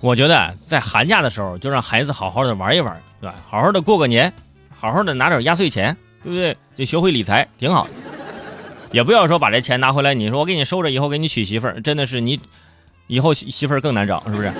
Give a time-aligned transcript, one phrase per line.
[0.00, 3.34] 我觉得在寒假的时候就让孩子好好的玩一玩，对吧？
[3.46, 4.32] 好好的过个年，
[4.76, 6.56] 好好的拿点压岁钱，对不对？
[6.76, 7.90] 就学会理财，挺好的。
[8.92, 12.40] 也不要说把这钱拿回来，你说我给你收着，以后给你娶媳妇儿，真的是你
[13.06, 14.52] 以后媳妇儿更难找，是不是？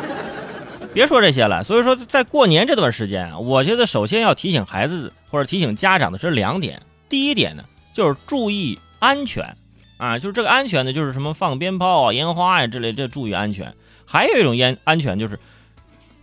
[0.93, 1.63] 别说这些了。
[1.63, 6.83] 所以说，在过年这段时间啊，我觉得首先要提醒孩子或者提醒家长的是两点。
[7.09, 7.65] 第一点呢，
[7.95, 9.57] 就是注意安全
[9.99, 13.73] 啊，就是这个安全呢，就是什么放鞭炮啊、烟花呀之类，这注意安全。
[14.11, 15.39] 还有一种烟安全就是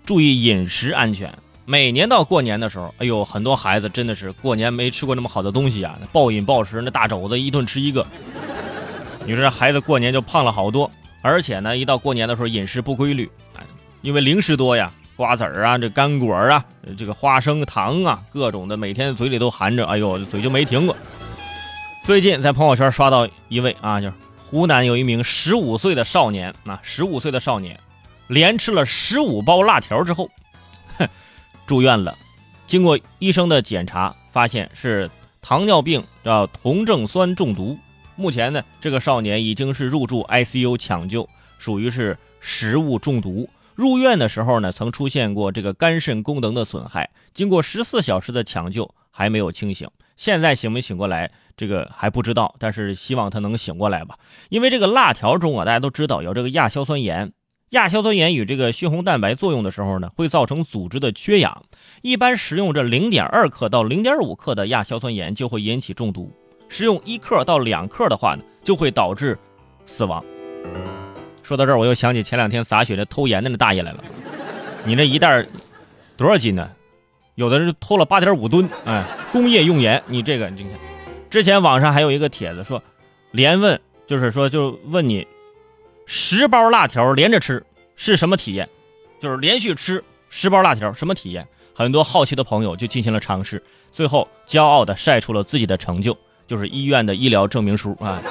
[0.03, 1.31] 注意饮食安全。
[1.65, 8.05] 每年到过年的时候，哎呦，很多孩子真的是过年没吃过那么好的东西啊，暴饮暴食，那大肘子一顿吃一个。
[9.23, 10.89] 你说这孩子过年就胖了好多，
[11.21, 13.29] 而且呢，一到过年的时候饮食不规律，
[14.01, 16.63] 因为零食多呀，瓜子儿啊，这干果啊，
[16.97, 20.95] 这个花生糖啊，各种的，每天嘴里都含着，哎呦，嘴就没停过。
[22.03, 24.13] 最近在朋友圈刷到一位啊，就是
[24.55, 27.77] 湖南有一名十五岁的少年啊，十五岁的少年，
[28.27, 30.29] 连吃了十五包辣条之后。
[30.97, 31.05] 哼
[31.67, 32.17] 住院了，
[32.65, 37.77] 经过医生的检查，发现是糖尿病叫酮症酸中毒。
[38.15, 41.27] 目前呢，这个少年已经是入住 ICU 抢救，
[41.59, 43.49] 属于是食物中毒。
[43.75, 47.09] 入院的时候呢，曾出现过这个肝肾功能的损害。
[47.33, 49.89] 经过十四小时的抢救，还没有清醒。
[50.15, 54.17] 现在醒没醒过来，这个还不知道，但是希望他能醒过来吧。
[54.49, 57.31] 因为这个辣条中啊，大家都知道有这个亚硝酸盐。
[57.71, 61.63] 亚硝酸盐与这个血红蛋白作用的时候呢，会造成组织的缺氧。
[62.03, 66.31] 一般食用这零点二克到零点五克的亚硝酸盐就会引起中毒，
[66.69, 69.37] 食用一克到两克的话呢，就会导致
[69.85, 70.23] 死亡。
[71.43, 74.03] 说到这儿，我又想起前两天洒雪的偷盐的那大爷来了。
[74.85, 75.45] 你那一袋
[76.15, 76.69] 多少斤呢？
[77.35, 80.01] 有的人偷了八点五吨，哎，工业用盐。
[80.07, 80.71] 你这个，你看，
[81.29, 82.81] 之前网上还有一个帖子说，
[83.31, 85.27] 连问，就是说，就问你。
[86.07, 88.69] 十包辣条连着吃是什么体验？
[89.19, 91.47] 就是连续吃十包辣条什么体验？
[91.73, 98.21] 很多好奇的朋友就进行了尝试，最后骄傲的晒出了自己的成就，就是医院的医疗证明书啊！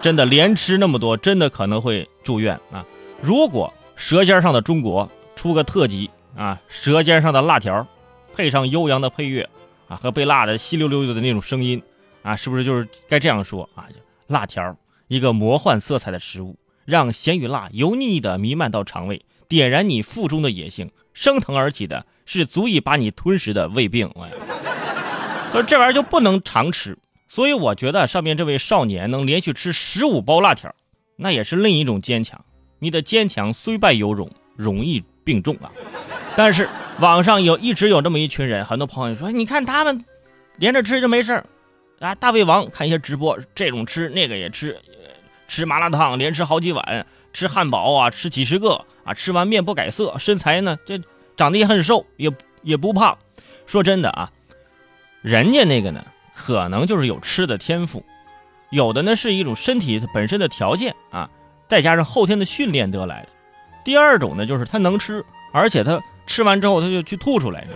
[0.00, 2.86] 真的连吃那么多，真的可能会住院啊！
[3.20, 5.04] 如果《舌尖上的中国》
[5.34, 7.74] 出个特辑啊，《舌尖上的辣条》，
[8.38, 9.50] 配上悠扬的配乐
[9.88, 11.82] 啊，和被辣的稀溜溜的那种声音
[12.22, 13.88] 啊，是不是就是该这样说啊？
[14.28, 14.76] 辣条，
[15.08, 16.56] 一个魔幻色彩的食物。
[16.84, 24.08] 让咸与辣油腻腻的弥漫到肠胃，点燃你腹中的野性，升腾而起的是足以把你吞食的胃病。
[25.50, 26.96] 所以这玩意儿就不能常吃。
[27.26, 30.72] 所以我觉得上面这位少年能连续吃十五包辣条，
[31.16, 32.42] 那也是另一种坚强。
[32.78, 35.72] 你的坚强虽败犹荣，容易病重啊。
[36.36, 36.68] 但是
[37.00, 40.04] 网上有一直有这么一群人，很多朋友说，你看他们
[40.56, 41.44] 连着吃就没事
[42.00, 42.12] 啊。
[42.16, 44.76] 大胃王看一些直播，这种吃那个也吃。
[45.46, 51.00] 吃麻辣烫连吃好几碗，吃汉堡啊，吃几十个啊，吃完面不改色，身材呢这
[51.36, 52.32] 长得也很瘦，也
[52.62, 53.16] 也不胖。
[53.64, 54.32] 说真的啊，
[55.22, 56.04] 人家那个呢，
[56.34, 58.04] 可能就是有吃的天赋，
[58.70, 61.30] 有的呢是一种身体本身的条件啊，
[61.68, 63.28] 再加上后天的训练得来的。
[63.84, 66.02] 第二种呢，就是他能吃，而且他。
[66.28, 67.66] 吃完之后他就去吐出来，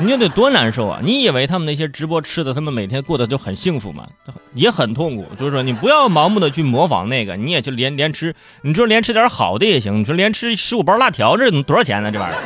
[0.00, 1.00] 你就得多难受啊！
[1.02, 4.08] 你以为他们那些直播吃的，他们每天过得就很幸福吗？
[4.54, 5.26] 也很痛苦。
[5.36, 8.34] 就是说，你不要盲目的去模仿那个，你也就连连吃。
[8.62, 10.00] 你说连吃点好的也行。
[10.00, 12.10] 你说连吃十五包辣条，这多少钱呢？
[12.10, 12.40] 这玩意儿。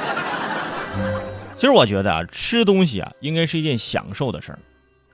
[1.57, 4.59] 其实我觉得啊，吃东西啊，应该是一件享受的事儿。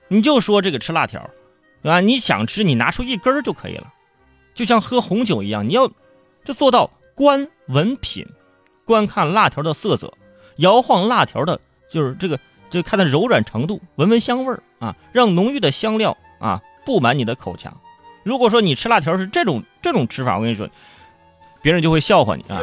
[0.07, 1.29] 你就说这个吃辣条，
[1.83, 2.01] 对吧？
[2.01, 3.93] 你想吃，你拿出一根就可以了，
[4.55, 5.87] 就像喝红酒一样，你要
[6.43, 8.25] 就做到观闻品，
[8.83, 10.11] 观看辣条的色泽。
[10.61, 12.39] 摇晃辣条的，就是这个，
[12.69, 17.75] 就看它柔软程度，闻闻香味儿啊，让浓郁的香料啊布满你的口腔。
[18.23, 20.69] 如果说你吃辣条是这种这种吃法，我跟你说，
[21.61, 22.61] 别人就会笑话你啊。